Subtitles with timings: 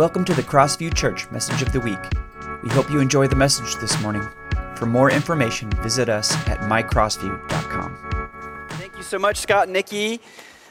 [0.00, 1.98] Welcome to the Crossview Church Message of the Week.
[2.62, 4.26] We hope you enjoy the message this morning.
[4.74, 8.68] For more information, visit us at mycrossview.com.
[8.70, 10.22] Thank you so much, Scott and Nikki.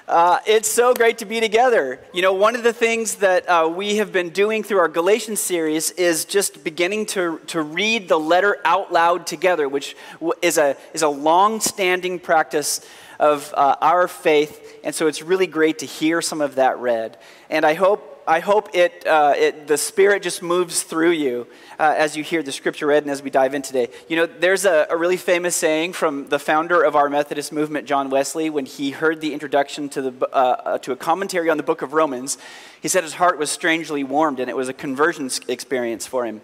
[0.08, 2.00] Uh, it's so great to be together.
[2.12, 5.40] You know, one of the things that uh, we have been doing through our Galatians
[5.40, 9.96] series is just beginning to, to read the letter out loud together, which
[10.42, 12.84] is a, is a long standing practice
[13.20, 14.80] of uh, our faith.
[14.84, 17.20] And so it's really great to hear some of that read.
[17.52, 21.48] And I hope I hope it, uh, it, the Spirit just moves through you
[21.80, 23.90] uh, as you hear the scripture read and as we dive in today.
[24.08, 27.88] You know, there's a, a, really famous saying from the founder of our Methodist movement,
[27.88, 31.58] John Wesley, when he heard the introduction to, the, uh, uh to a commentary on
[31.58, 32.38] the book of Romans.
[32.82, 36.42] He said his heart was strangely warmed and it was a conversion experience for him.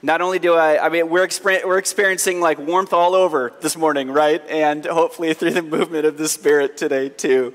[0.00, 3.76] Not only do I, I mean, we're, exper- we're experiencing like warmth all over this
[3.76, 4.40] morning, right?
[4.48, 7.52] And hopefully through the movement of the Spirit today, too.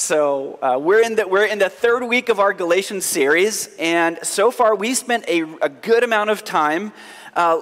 [0.00, 4.18] So uh, we're, in the, we're in the third week of our Galatians series, and
[4.22, 6.92] so far we spent a, a good amount of time
[7.36, 7.60] uh,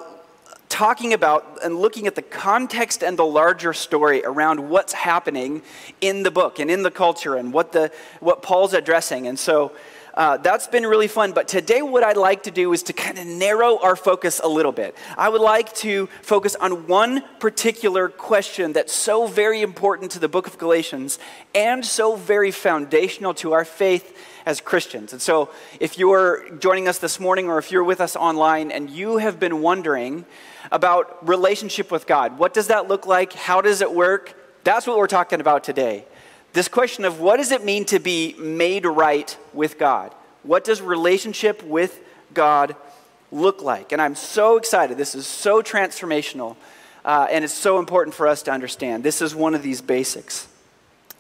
[0.69, 5.62] talking about and looking at the context and the larger story around what's happening
[6.01, 7.91] in the book and in the culture and what, the,
[8.21, 9.27] what Paul's addressing.
[9.27, 9.73] And so
[10.19, 11.31] uh, that's been really fun.
[11.31, 14.49] But today, what I'd like to do is to kind of narrow our focus a
[14.49, 14.97] little bit.
[15.17, 20.29] I would like to focus on one particular question that's so very important to the
[20.29, 21.21] book of Galatians
[21.55, 25.13] and so very foundational to our faith as Christians.
[25.13, 28.91] And so, if you're joining us this morning or if you're with us online and
[28.91, 30.27] you have been wondering
[30.73, 33.35] about relationship with God, what does that look like?
[33.35, 34.35] How does it work?
[34.65, 36.07] That's what we're talking about today.
[36.59, 40.12] This question of what does it mean to be made right with God?
[40.42, 42.00] What does relationship with
[42.34, 42.75] God
[43.31, 43.92] look like?
[43.92, 44.98] And I'm so excited.
[44.98, 46.56] This is so transformational,
[47.05, 49.05] uh, and it's so important for us to understand.
[49.05, 50.48] This is one of these basics.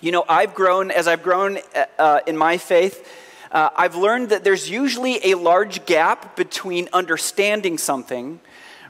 [0.00, 3.08] You know, I've grown, as I've grown uh, uh in my faith,
[3.52, 8.40] uh, I've learned that there's usually a large gap between understanding something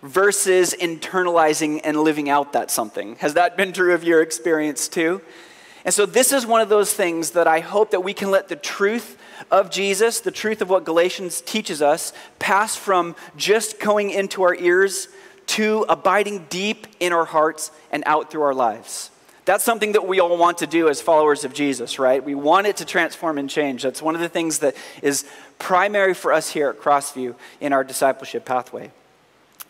[0.02, 3.16] versus internalizing and living out that something.
[3.16, 5.20] Has that been true of your experience too?
[5.88, 8.48] And so this is one of those things that I hope that we can let
[8.48, 9.16] the truth
[9.50, 14.54] of Jesus, the truth of what Galatians teaches us, pass from just going into our
[14.54, 15.08] ears
[15.46, 19.10] to abiding deep in our hearts and out through our lives.
[19.46, 22.22] That's something that we all want to do as followers of Jesus, right?
[22.22, 23.82] We want it to transform and change.
[23.82, 25.24] That's one of the things that is
[25.58, 28.90] primary for us here at Crossview in our discipleship pathway.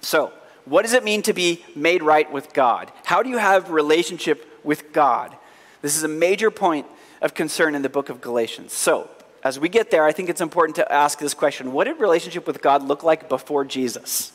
[0.00, 0.32] So,
[0.64, 2.90] what does it mean to be made right with God?
[3.04, 5.36] How do you have relationship with God?
[5.82, 6.86] This is a major point
[7.20, 8.72] of concern in the book of Galatians.
[8.72, 9.08] So,
[9.44, 12.46] as we get there, I think it's important to ask this question What did relationship
[12.46, 14.32] with God look like before Jesus?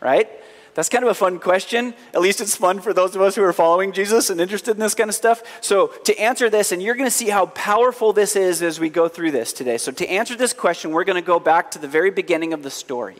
[0.00, 0.28] Right?
[0.74, 1.92] That's kind of a fun question.
[2.14, 4.80] At least it's fun for those of us who are following Jesus and interested in
[4.80, 5.42] this kind of stuff.
[5.60, 8.88] So, to answer this, and you're going to see how powerful this is as we
[8.88, 9.76] go through this today.
[9.78, 12.62] So, to answer this question, we're going to go back to the very beginning of
[12.62, 13.18] the story.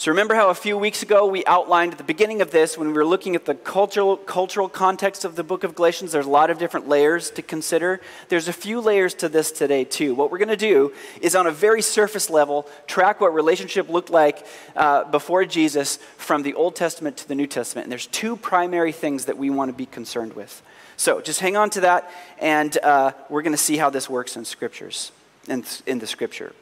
[0.00, 2.86] So, remember how a few weeks ago we outlined at the beginning of this, when
[2.86, 6.30] we were looking at the cultural, cultural context of the book of Galatians, there's a
[6.30, 8.00] lot of different layers to consider.
[8.28, 10.14] There's a few layers to this today, too.
[10.14, 14.08] What we're going to do is, on a very surface level, track what relationship looked
[14.08, 17.86] like uh, before Jesus from the Old Testament to the New Testament.
[17.86, 20.62] And there's two primary things that we want to be concerned with.
[20.96, 24.36] So, just hang on to that, and uh, we're going to see how this works
[24.36, 25.10] in scriptures,
[25.48, 26.52] in, in the scripture.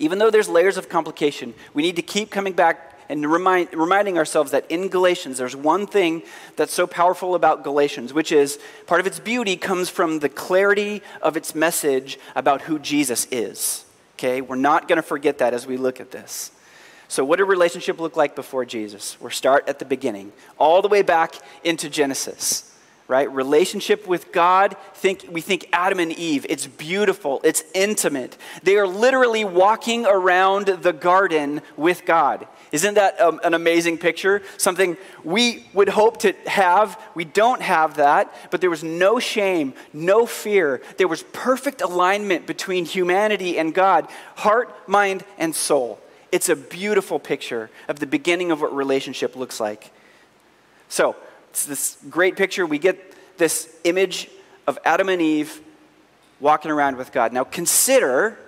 [0.00, 4.16] Even though there's layers of complication, we need to keep coming back and remind, reminding
[4.16, 6.22] ourselves that in Galatians, there's one thing
[6.56, 11.02] that's so powerful about Galatians, which is part of its beauty comes from the clarity
[11.20, 13.84] of its message about who Jesus is.
[14.14, 14.40] Okay?
[14.40, 16.50] We're not going to forget that as we look at this.
[17.08, 19.20] So, what did relationship look like before Jesus?
[19.20, 21.34] We'll start at the beginning, all the way back
[21.64, 22.69] into Genesis
[23.10, 23.30] right?
[23.32, 26.46] Relationship with God, think, we think Adam and Eve.
[26.48, 28.38] It's beautiful, it's intimate.
[28.62, 32.46] They are literally walking around the garden with God.
[32.70, 34.42] Isn't that um, an amazing picture?
[34.58, 37.02] Something we would hope to have.
[37.16, 40.80] We don't have that, but there was no shame, no fear.
[40.96, 45.98] There was perfect alignment between humanity and God, heart, mind, and soul.
[46.30, 49.90] It's a beautiful picture of the beginning of what relationship looks like.
[50.88, 51.16] So,
[51.50, 52.64] it's this great picture.
[52.64, 54.30] We get this image
[54.66, 55.60] of Adam and Eve
[56.38, 57.32] walking around with God.
[57.32, 58.38] Now, consider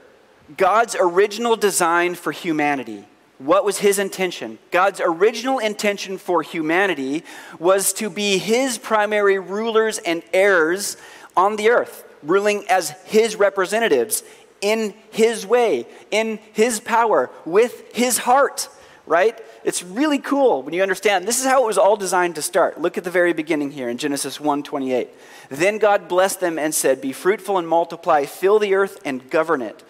[0.57, 3.05] God's original design for humanity.
[3.39, 4.59] What was his intention?
[4.71, 7.25] God's original intention for humanity
[7.59, 10.97] was to be his primary rulers and heirs
[11.37, 14.23] on the earth, ruling as his representatives
[14.61, 18.69] in his way, in his power, with his heart
[19.07, 19.41] right?
[19.65, 22.81] It's really cool when you understand this is how it was all designed to start.
[22.81, 25.09] Look at the very beginning here in Genesis 1:28.
[25.49, 29.63] Then God blessed them and said, "Be fruitful and multiply, fill the earth and govern
[29.63, 29.83] it.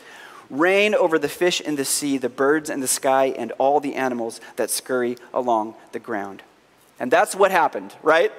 [0.51, 3.95] reign over the fish in the sea, the birds in the sky, and all the
[3.95, 6.43] animals that scurry along the ground.
[7.01, 8.31] And that's what happened, right?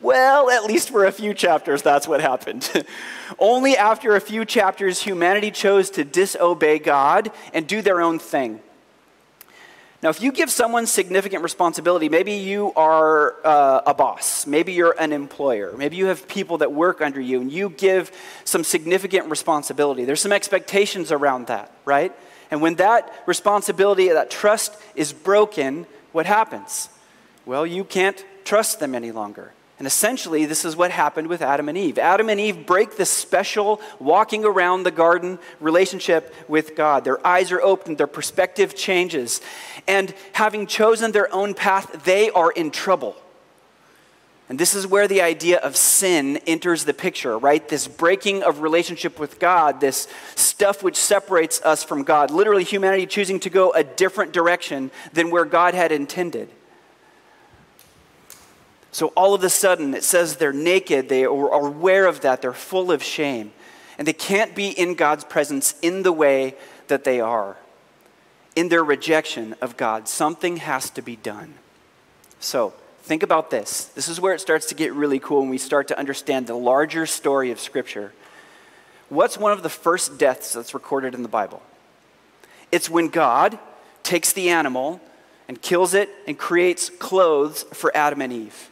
[0.00, 2.68] Well, at least for a few chapters, that's what happened.
[3.38, 8.60] Only after a few chapters, humanity chose to disobey God and do their own thing.
[10.02, 14.94] Now, if you give someone significant responsibility, maybe you are uh, a boss, maybe you're
[14.98, 18.10] an employer, maybe you have people that work under you, and you give
[18.44, 20.06] some significant responsibility.
[20.06, 22.14] There's some expectations around that, right?
[22.50, 26.88] And when that responsibility, that trust is broken, what happens?
[27.44, 29.52] Well, you can't trust them any longer.
[29.80, 31.96] And essentially, this is what happened with Adam and Eve.
[31.96, 37.02] Adam and Eve break this special walking around the garden relationship with God.
[37.02, 39.40] Their eyes are opened, their perspective changes.
[39.88, 43.16] And having chosen their own path, they are in trouble.
[44.50, 47.66] And this is where the idea of sin enters the picture, right?
[47.66, 52.30] This breaking of relationship with God, this stuff which separates us from God.
[52.30, 56.50] Literally, humanity choosing to go a different direction than where God had intended.
[58.92, 62.52] So all of a sudden, it says they're naked, they are aware of that, they're
[62.52, 63.52] full of shame.
[63.98, 66.54] And they can't be in God's presence in the way
[66.88, 67.56] that they are.
[68.56, 71.54] In their rejection of God, something has to be done.
[72.40, 72.72] So,
[73.02, 73.84] think about this.
[73.84, 76.54] This is where it starts to get really cool when we start to understand the
[76.54, 78.12] larger story of Scripture.
[79.08, 81.62] What's one of the first deaths that's recorded in the Bible?
[82.72, 83.58] It's when God
[84.02, 85.00] takes the animal
[85.48, 88.70] and kills it and creates clothes for Adam and Eve.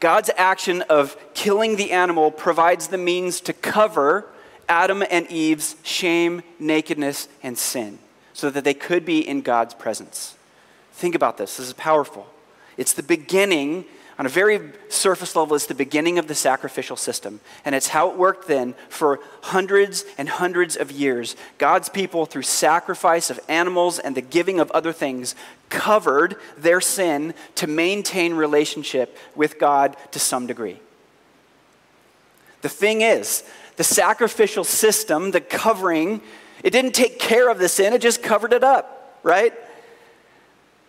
[0.00, 4.26] God's action of killing the animal provides the means to cover
[4.68, 7.98] Adam and Eve's shame, nakedness, and sin
[8.32, 10.36] so that they could be in God's presence.
[10.92, 11.56] Think about this.
[11.56, 12.26] This is powerful.
[12.76, 13.84] It's the beginning
[14.18, 17.38] on a very surface level, it's the beginning of the sacrificial system.
[17.64, 21.36] And it's how it worked then for hundreds and hundreds of years.
[21.58, 25.36] God's people, through sacrifice of animals and the giving of other things,
[25.68, 30.80] covered their sin to maintain relationship with God to some degree.
[32.62, 33.44] The thing is,
[33.76, 36.20] the sacrificial system, the covering,
[36.64, 39.54] it didn't take care of the sin, it just covered it up, right?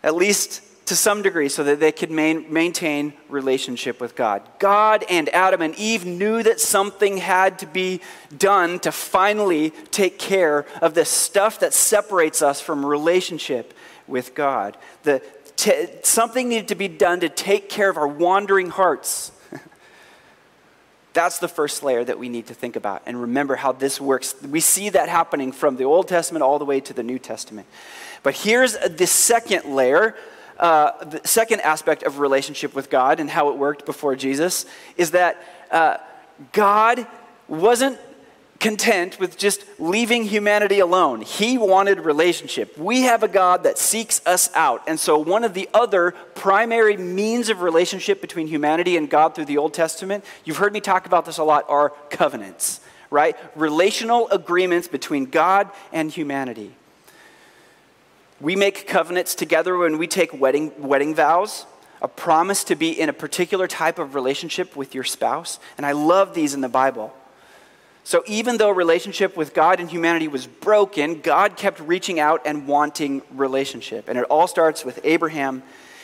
[0.01, 4.41] At least to some degree so that they could main, maintain relationship with God.
[4.57, 8.01] God and Adam and Eve knew that something had to be
[8.35, 13.75] done to finally take care of the stuff that separates us from relationship
[14.07, 14.77] with God.
[15.03, 15.21] The,
[15.55, 19.31] t- something needed to be done to take care of our wandering hearts.
[21.13, 24.33] That's the first layer that we need to think about and remember how this works.
[24.41, 27.67] We see that happening from the Old Testament all the way to the New Testament.
[28.23, 30.15] But here's the second layer
[30.59, 34.65] uh, the second aspect of relationship with God and how it worked before Jesus
[34.97, 35.41] is that
[35.71, 35.97] uh,
[36.51, 37.07] God
[37.47, 37.97] wasn't
[38.59, 41.21] content with just leaving humanity alone.
[41.21, 42.77] He wanted relationship.
[42.77, 44.83] We have a God that seeks us out.
[44.85, 49.45] And so, one of the other primary means of relationship between humanity and God through
[49.45, 53.37] the Old Testament, you've heard me talk about this a lot, are covenants, right?
[53.55, 56.75] Relational agreements between God and humanity.
[58.41, 61.65] We make covenants together when we take wedding, wedding vows,
[62.01, 65.59] a promise to be in a particular type of relationship with your spouse.
[65.77, 67.13] And I love these in the Bible.
[68.05, 72.65] So even though relationship with God and humanity was broken, God kept reaching out and
[72.65, 74.07] wanting relationship.
[74.07, 75.61] And it all starts with Abraham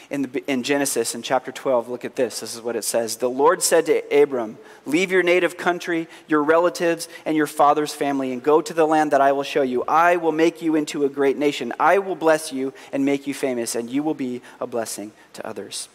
[0.09, 2.39] in, the, in Genesis in chapter 12, look at this.
[2.39, 3.17] This is what it says.
[3.17, 8.31] The Lord said to Abram, Leave your native country, your relatives, and your father's family,
[8.31, 9.83] and go to the land that I will show you.
[9.87, 11.73] I will make you into a great nation.
[11.79, 15.47] I will bless you and make you famous, and you will be a blessing to
[15.47, 15.89] others.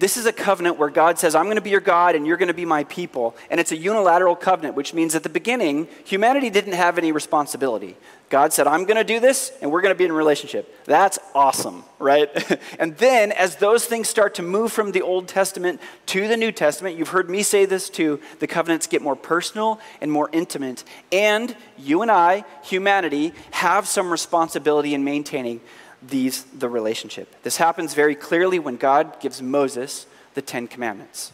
[0.00, 2.38] This is a covenant where God says, I'm going to be your God and you're
[2.38, 3.36] going to be my people.
[3.50, 7.98] And it's a unilateral covenant, which means at the beginning, humanity didn't have any responsibility.
[8.30, 10.74] God said, I'm going to do this and we're going to be in relationship.
[10.86, 12.30] That's awesome, right?
[12.78, 16.50] and then as those things start to move from the Old Testament to the New
[16.50, 20.82] Testament, you've heard me say this too, the covenants get more personal and more intimate.
[21.12, 25.60] And you and I, humanity, have some responsibility in maintaining
[26.02, 27.42] these the relationship.
[27.42, 31.32] This happens very clearly when God gives Moses the 10 commandments.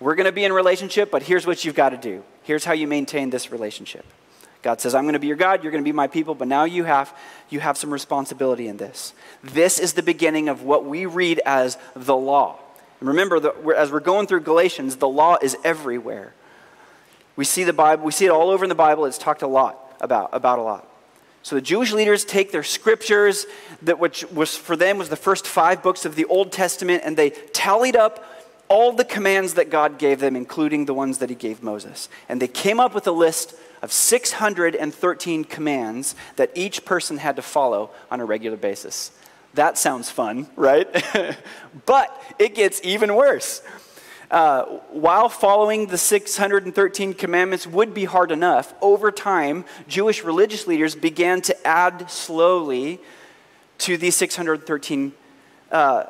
[0.00, 2.22] We're going to be in relationship, but here's what you've got to do.
[2.42, 4.04] Here's how you maintain this relationship.
[4.62, 6.48] God says, I'm going to be your God, you're going to be my people, but
[6.48, 7.14] now you have,
[7.50, 9.12] you have some responsibility in this.
[9.42, 12.58] This is the beginning of what we read as the law.
[13.00, 16.32] And remember, that as we're going through Galatians, the law is everywhere.
[17.36, 19.46] We see the Bible, we see it all over in the Bible, it's talked a
[19.46, 20.88] lot about, about a lot.
[21.44, 23.44] So the Jewish leaders take their scriptures,
[23.82, 27.18] that which was for them was the first five books of the Old Testament, and
[27.18, 28.24] they tallied up
[28.68, 32.08] all the commands that God gave them, including the ones that He gave Moses.
[32.30, 37.42] And they came up with a list of 613 commands that each person had to
[37.42, 39.10] follow on a regular basis.
[39.52, 40.88] That sounds fun, right?
[41.84, 43.60] but it gets even worse.
[44.30, 50.94] Uh, while following the 613 commandments would be hard enough, over time, Jewish religious leaders
[50.94, 53.00] began to add slowly
[53.78, 55.12] to these 613
[55.70, 56.04] uh,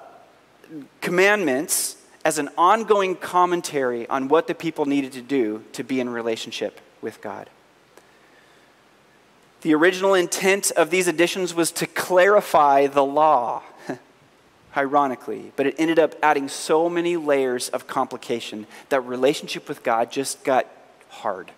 [1.00, 6.09] commandments as an ongoing commentary on what the people needed to do to be in
[6.09, 7.50] relationship with God.
[9.61, 13.62] The original intent of these additions was to clarify the law,
[14.76, 20.11] ironically, but it ended up adding so many layers of complication that relationship with God
[20.11, 20.66] just got
[21.09, 21.50] hard.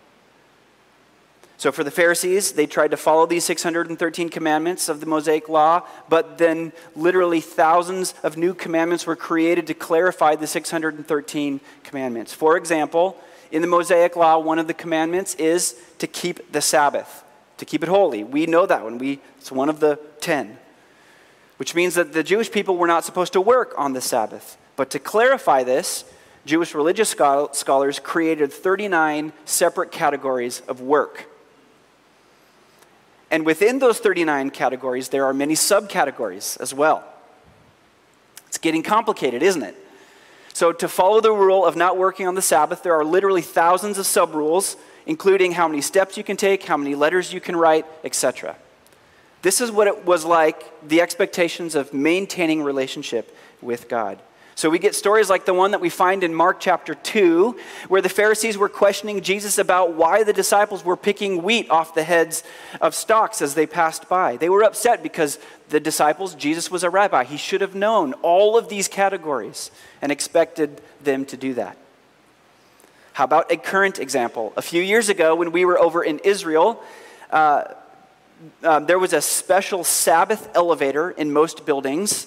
[1.58, 5.86] So, for the Pharisees, they tried to follow these 613 commandments of the Mosaic Law,
[6.08, 12.34] but then literally thousands of new commandments were created to clarify the 613 commandments.
[12.34, 13.16] For example,
[13.50, 17.24] in the Mosaic Law, one of the commandments is to keep the Sabbath,
[17.56, 18.22] to keep it holy.
[18.22, 18.98] We know that one.
[18.98, 20.58] We, it's one of the 10,
[21.56, 24.58] which means that the Jewish people were not supposed to work on the Sabbath.
[24.76, 26.04] But to clarify this,
[26.44, 31.28] Jewish religious scholars created 39 separate categories of work.
[33.30, 37.04] And within those 39 categories, there are many subcategories as well.
[38.46, 39.76] It's getting complicated, isn't it?
[40.52, 43.98] So, to follow the rule of not working on the Sabbath, there are literally thousands
[43.98, 47.56] of sub rules, including how many steps you can take, how many letters you can
[47.56, 48.56] write, etc.
[49.46, 54.18] This is what it was like the expectations of maintaining relationship with God.
[54.56, 58.02] So we get stories like the one that we find in Mark chapter 2, where
[58.02, 62.42] the Pharisees were questioning Jesus about why the disciples were picking wheat off the heads
[62.80, 64.36] of stalks as they passed by.
[64.36, 65.38] They were upset because
[65.68, 67.22] the disciples, Jesus was a rabbi.
[67.22, 69.70] He should have known all of these categories
[70.02, 71.76] and expected them to do that.
[73.12, 74.52] How about a current example?
[74.56, 76.82] A few years ago, when we were over in Israel,
[77.30, 77.62] uh,
[78.62, 82.26] um, there was a special Sabbath elevator in most buildings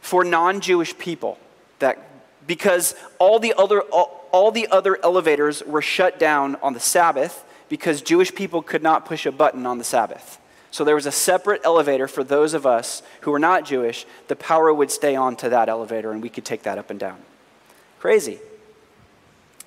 [0.00, 1.38] for non Jewish people
[1.78, 1.98] that
[2.46, 7.44] because all the other all, all the other elevators were shut down on the Sabbath
[7.68, 10.38] because Jewish people could not push a button on the Sabbath.
[10.70, 14.04] So there was a separate elevator for those of us who were not Jewish.
[14.28, 17.00] The power would stay on to that elevator and we could take that up and
[17.00, 17.18] down.
[17.98, 18.38] Crazy.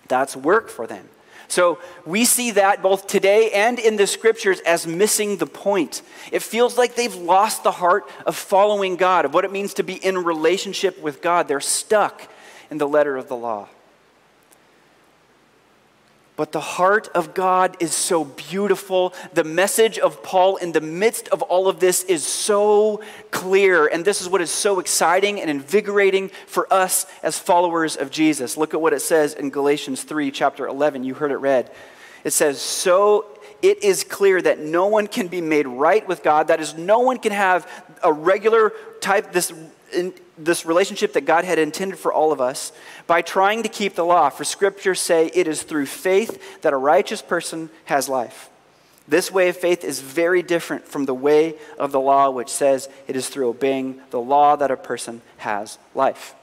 [0.07, 1.09] That's work for them.
[1.49, 6.03] So we see that both today and in the scriptures as missing the point.
[6.31, 9.83] It feels like they've lost the heart of following God, of what it means to
[9.83, 11.47] be in relationship with God.
[11.47, 12.31] They're stuck
[12.69, 13.67] in the letter of the law.
[16.39, 19.13] But the heart of God is so beautiful.
[19.33, 23.87] The message of Paul in the midst of all of this is so clear.
[23.87, 28.55] And this is what is so exciting and invigorating for us as followers of Jesus.
[28.55, 31.03] Look at what it says in Galatians 3, chapter 11.
[31.03, 31.71] You heard it read.
[32.23, 36.47] It says, So it is clear that no one can be made right with God.
[36.47, 37.69] That is, no one can have
[38.03, 39.51] a regular type, this
[39.93, 42.71] in this relationship that God had intended for all of us
[43.07, 44.29] by trying to keep the law.
[44.29, 48.49] For scriptures say it is through faith that a righteous person has life.
[49.07, 52.87] This way of faith is very different from the way of the law, which says
[53.07, 56.35] it is through obeying the law that a person has life.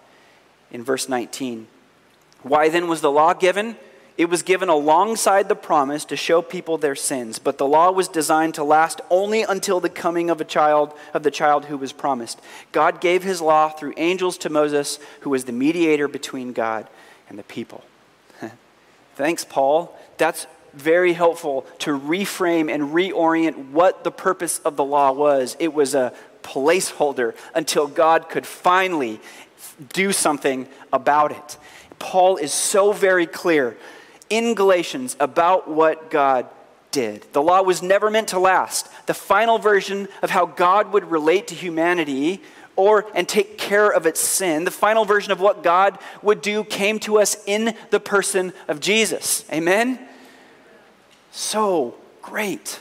[0.73, 1.69] In verse 19,
[2.43, 3.77] why then was the law given?
[4.17, 8.09] It was given alongside the promise to show people their sins, but the law was
[8.09, 11.93] designed to last only until the coming of a child of the child who was
[11.93, 12.41] promised.
[12.73, 16.89] God gave his law through angels to Moses, who was the mediator between God
[17.29, 17.85] and the people.
[19.17, 19.95] Thanks, Paul.
[20.17, 25.57] That's very helpful to reframe and reorient what the purpose of the law was.
[25.59, 29.21] It was a placeholder until God could finally
[29.93, 31.59] do something about it.
[31.99, 33.77] Paul is so very clear
[34.31, 36.47] in Galatians about what God
[36.91, 37.27] did.
[37.33, 38.89] The law was never meant to last.
[39.07, 42.43] The final version of how God would relate to humanity
[42.77, 46.63] or and take care of its sin, the final version of what God would do
[46.63, 49.45] came to us in the person of Jesus.
[49.53, 49.99] Amen.
[51.33, 52.81] So great.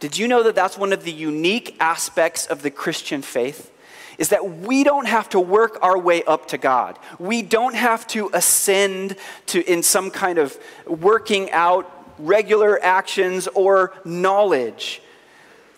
[0.00, 3.70] Did you know that that's one of the unique aspects of the Christian faith?
[4.20, 6.98] Is that we don't have to work our way up to God.
[7.18, 13.94] We don't have to ascend to in some kind of working out regular actions or
[14.04, 15.00] knowledge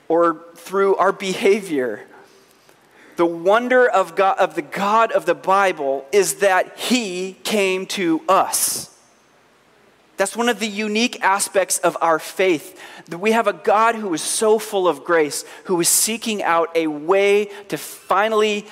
[0.09, 2.05] or through our behavior.
[3.15, 8.23] The wonder of God of the God of the Bible is that he came to
[8.29, 8.92] us.
[10.23, 12.81] That's one of the unique aspects of our faith.
[13.09, 16.69] That we have a God who is so full of grace, who is seeking out
[16.77, 18.65] a way to finally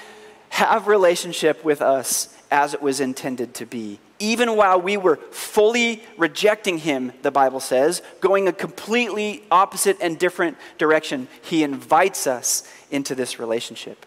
[0.51, 6.05] have relationship with us as it was intended to be Even while we were fully
[6.17, 12.63] rejecting him, the Bible says, going a completely opposite and different direction, he invites us
[12.93, 14.07] into this relationship.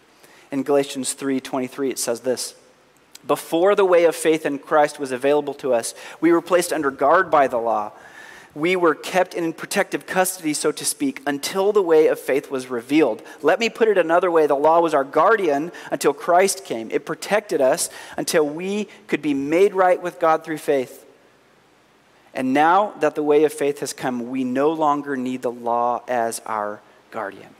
[0.50, 2.54] In Galatians 3:23 it says this:
[3.26, 6.90] Before the way of faith in Christ was available to us, we were placed under
[6.90, 7.92] guard by the law
[8.54, 12.68] we were kept in protective custody, so to speak, until the way of faith was
[12.68, 13.22] revealed.
[13.42, 16.90] Let me put it another way the law was our guardian until Christ came.
[16.90, 21.04] It protected us until we could be made right with God through faith.
[22.32, 26.02] And now that the way of faith has come, we no longer need the law
[26.08, 27.54] as our guardian.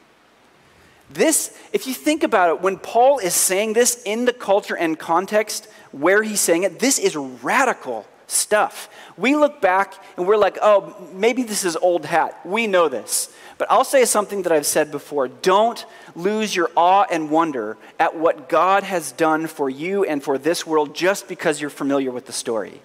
[1.11, 4.99] This, if you think about it, when Paul is saying this in the culture and
[4.99, 8.89] context where he's saying it, this is radical stuff.
[9.17, 12.39] We look back and we're like, oh, maybe this is old hat.
[12.45, 13.33] We know this.
[13.59, 15.29] But I'll say something that I've said before.
[15.29, 15.85] Don't
[16.17, 20.67] lose your awe and wonder at what God has done for you and for this
[20.67, 22.81] world just because you're familiar with the story.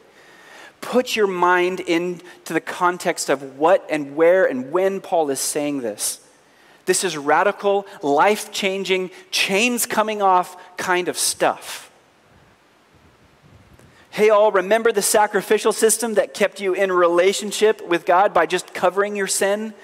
[0.81, 5.81] Put your mind into the context of what and where and when Paul is saying
[5.81, 6.21] this.
[6.89, 11.91] This is radical, life changing, chains coming off kind of stuff.
[14.09, 18.73] Hey, all, remember the sacrificial system that kept you in relationship with God by just
[18.73, 19.75] covering your sin?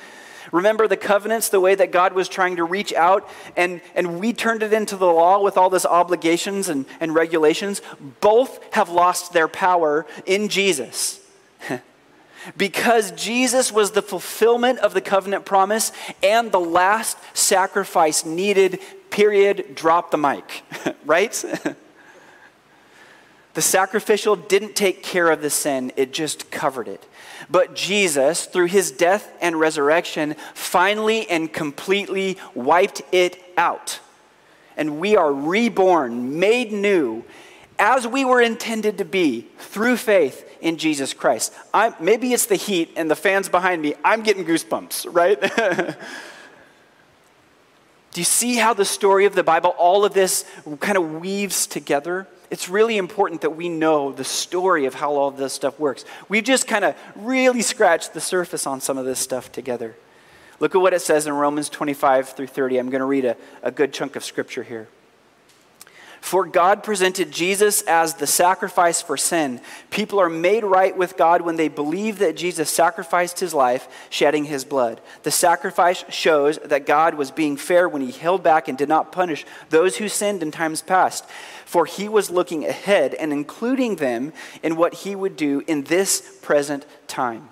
[0.51, 4.33] Remember the covenants, the way that God was trying to reach out, and, and we
[4.33, 7.83] turned it into the law with all these obligations and, and regulations?
[8.19, 11.19] Both have lost their power in Jesus.
[12.57, 15.91] Because Jesus was the fulfillment of the covenant promise
[16.23, 20.63] and the last sacrifice needed, period, drop the mic,
[21.05, 21.43] right?
[23.55, 27.07] The sacrificial didn't take care of the sin, it just covered it.
[27.49, 34.01] But Jesus, through his death and resurrection, finally and completely wiped it out.
[34.75, 37.23] And we are reborn, made new,
[37.77, 41.53] as we were intended to be through faith in Jesus Christ.
[41.73, 43.95] I, maybe it's the heat and the fans behind me.
[44.03, 45.39] I'm getting goosebumps, right?
[48.11, 50.45] Do you see how the story of the Bible, all of this
[50.79, 52.27] kind of weaves together?
[52.49, 56.05] it's really important that we know the story of how all of this stuff works.
[56.29, 59.95] We've just kind of really scratched the surface on some of this stuff together.
[60.59, 62.77] Look at what it says in Romans 25 through 30.
[62.77, 64.87] I'm going to read a, a good chunk of scripture here.
[66.25, 69.61] For God presented Jesus as the sacrifice for sin.
[69.91, 74.45] People are made right with God when they believe that Jesus sacrificed his life, shedding
[74.45, 75.01] his blood.
[75.21, 79.11] The sacrifice shows that God was being fair when he held back and did not
[79.11, 81.29] punish those who sinned in times past,
[81.63, 84.33] for he was looking ahead and including them
[84.63, 87.49] in what he would do in this present time.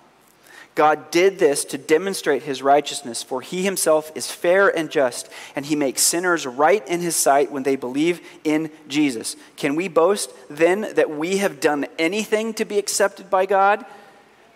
[0.76, 5.66] God did this to demonstrate his righteousness, for he himself is fair and just, and
[5.66, 9.36] he makes sinners right in his sight when they believe in Jesus.
[9.56, 13.86] Can we boast then that we have done anything to be accepted by God?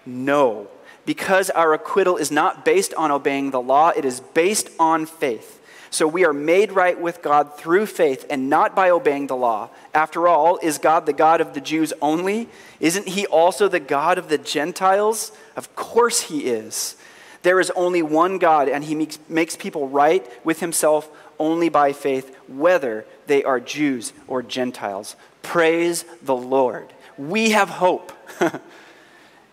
[0.06, 0.68] No,
[1.06, 5.62] because our acquittal is not based on obeying the law, it is based on faith.
[5.90, 9.70] So we are made right with God through faith and not by obeying the law.
[9.94, 12.50] After all, is God the God of the Jews only?
[12.80, 15.32] Isn't he also the God of the Gentiles?
[15.56, 16.96] Of course he is.
[17.44, 21.94] There is only one God, and he makes, makes people right with himself only by
[21.94, 25.16] faith, whether they are Jews or Gentiles.
[25.44, 26.92] Praise the Lord.
[27.18, 28.12] We have hope.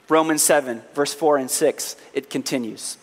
[0.09, 2.99] Romans 7, verse 4 and 6, it continues.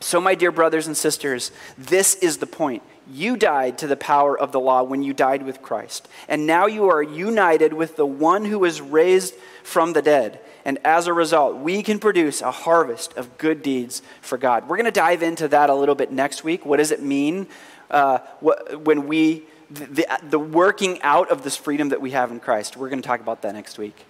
[0.00, 2.82] So, my dear brothers and sisters, this is the point.
[3.10, 6.08] You died to the power of the law when you died with Christ.
[6.28, 10.40] And now you are united with the one who was raised from the dead.
[10.64, 14.68] And as a result, we can produce a harvest of good deeds for God.
[14.68, 16.64] We're going to dive into that a little bit next week.
[16.64, 17.46] What does it mean
[17.90, 22.76] uh, when we, the, the working out of this freedom that we have in Christ?
[22.78, 24.06] We're going to talk about that next week.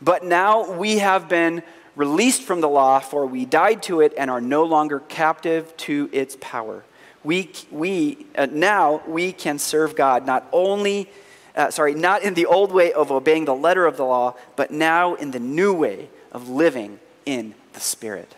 [0.00, 1.62] But now we have been
[1.96, 6.08] released from the law, for we died to it and are no longer captive to
[6.12, 6.84] its power.
[7.24, 11.10] We, we uh, now we can serve God not only,
[11.56, 14.70] uh, sorry, not in the old way of obeying the letter of the law, but
[14.70, 18.36] now in the new way of living in the Spirit.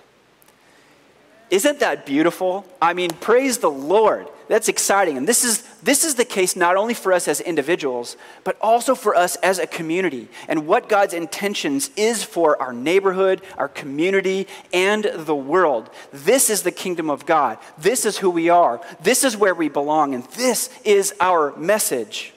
[1.51, 2.67] Isn't that beautiful?
[2.81, 4.29] I mean, praise the Lord.
[4.49, 5.19] That's exciting.
[5.19, 8.95] And this is, this is the case not only for us as individuals, but also
[8.95, 10.29] for us as a community.
[10.49, 15.91] And what God's intentions is for our neighborhood, our community, and the world.
[16.13, 17.59] This is the kingdom of God.
[17.77, 18.81] This is who we are.
[19.03, 20.15] This is where we belong.
[20.15, 22.33] And this is our message.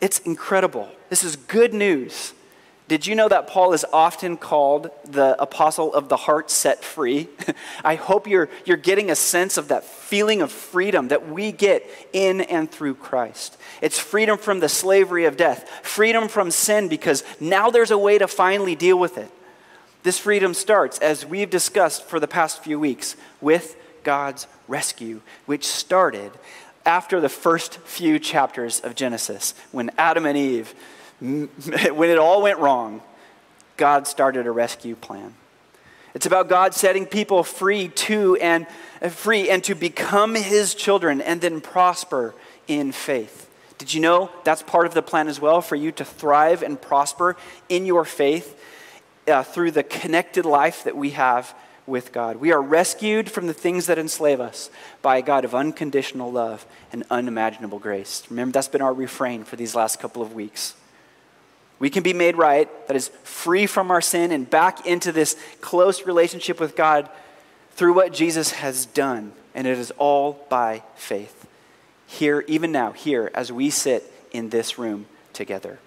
[0.00, 0.90] It's incredible.
[1.08, 2.34] This is good news.
[2.92, 7.30] Did you know that Paul is often called the apostle of the heart set free?
[7.84, 11.88] I hope you're, you're getting a sense of that feeling of freedom that we get
[12.12, 13.56] in and through Christ.
[13.80, 18.18] It's freedom from the slavery of death, freedom from sin, because now there's a way
[18.18, 19.30] to finally deal with it.
[20.02, 23.74] This freedom starts, as we've discussed for the past few weeks, with
[24.04, 26.30] God's rescue, which started
[26.84, 30.74] after the first few chapters of Genesis, when Adam and Eve
[31.22, 33.00] when it all went wrong,
[33.76, 35.34] God started a rescue plan.
[36.14, 38.66] It's about God setting people free to and
[39.00, 42.34] uh, free and to become his children and then prosper
[42.66, 43.48] in faith.
[43.78, 46.80] Did you know that's part of the plan as well for you to thrive and
[46.80, 47.36] prosper
[47.68, 48.60] in your faith
[49.28, 51.54] uh, through the connected life that we have
[51.86, 52.36] with God?
[52.36, 54.70] We are rescued from the things that enslave us
[55.02, 58.24] by a God of unconditional love and unimaginable grace.
[58.28, 60.74] Remember, that's been our refrain for these last couple of weeks.
[61.82, 65.36] We can be made right, that is free from our sin and back into this
[65.60, 67.10] close relationship with God
[67.72, 69.32] through what Jesus has done.
[69.52, 71.48] And it is all by faith.
[72.06, 75.80] Here, even now, here, as we sit in this room together.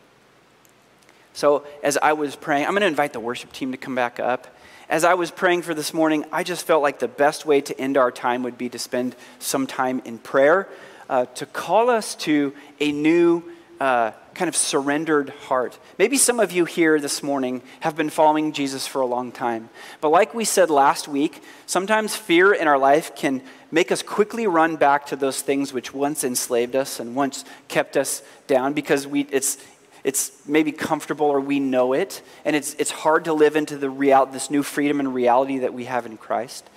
[1.31, 4.19] So, as I was praying, I'm going to invite the worship team to come back
[4.19, 4.53] up.
[4.89, 7.79] As I was praying for this morning, I just felt like the best way to
[7.79, 10.67] end our time would be to spend some time in prayer,
[11.09, 13.43] uh, to call us to a new
[13.79, 15.77] uh, kind of surrendered heart.
[15.97, 19.69] Maybe some of you here this morning have been following Jesus for a long time.
[20.01, 24.47] But like we said last week, sometimes fear in our life can make us quickly
[24.47, 29.07] run back to those things which once enslaved us and once kept us down because
[29.07, 29.57] we, it's,
[30.03, 32.21] it's maybe comfortable or we know it.
[32.43, 35.73] And it's, it's hard to live into the real, this new freedom and reality that
[35.73, 36.69] we have in Christ.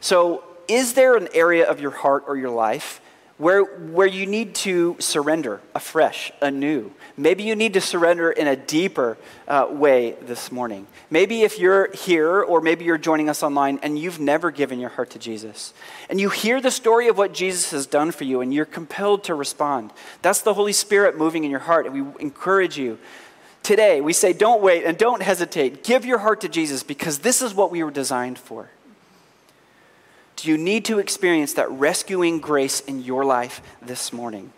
[0.00, 3.00] So, is there an area of your heart or your life
[3.38, 6.90] where, where you need to surrender afresh, anew.
[7.16, 10.86] Maybe you need to surrender in a deeper uh, way this morning.
[11.10, 14.90] Maybe if you're here, or maybe you're joining us online and you've never given your
[14.90, 15.74] heart to Jesus,
[16.08, 19.24] and you hear the story of what Jesus has done for you, and you're compelled
[19.24, 19.92] to respond.
[20.22, 22.98] That's the Holy Spirit moving in your heart, and we encourage you.
[23.62, 25.82] Today, we say, don't wait and don't hesitate.
[25.82, 28.70] Give your heart to Jesus because this is what we were designed for.
[30.36, 34.52] Do you need to experience that rescuing grace in your life this morning?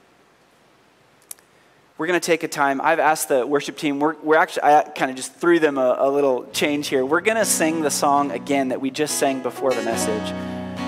[1.97, 2.81] We're going to take a time.
[2.81, 5.97] I've asked the worship team, we're, we're actually, I kind of just threw them a,
[5.99, 7.05] a little change here.
[7.05, 10.33] We're going to sing the song again that we just sang before the message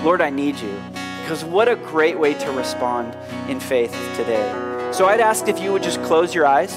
[0.03, 0.81] Lord, I need you.
[1.21, 3.15] Because what a great way to respond
[3.49, 4.89] in faith today.
[4.91, 6.75] So I'd ask if you would just close your eyes,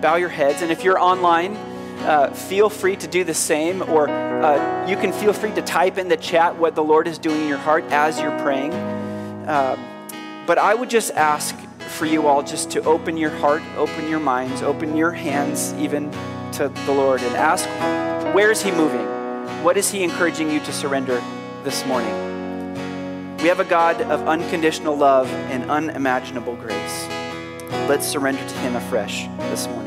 [0.00, 1.56] bow your heads, and if you're online,
[2.00, 5.98] uh, feel free to do the same, or uh, you can feel free to type
[5.98, 8.72] in the chat what the Lord is doing in your heart as you're praying.
[8.72, 9.76] Uh,
[10.46, 11.56] but I would just ask
[11.96, 16.10] for you all just to open your heart, open your minds, open your hands even
[16.52, 17.66] to the Lord and ask,
[18.34, 19.06] where is He moving?
[19.64, 21.22] What is He encouraging you to surrender
[21.64, 22.14] this morning?
[23.38, 27.06] We have a God of unconditional love and unimaginable grace.
[27.88, 29.85] Let's surrender to Him afresh this morning.